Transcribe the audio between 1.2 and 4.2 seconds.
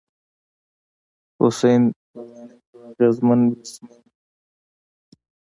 حسېن بلاڼي یو اغېزمن بېټسمېن وو.